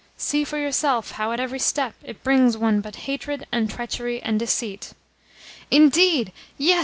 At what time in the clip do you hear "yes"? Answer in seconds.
6.57-6.79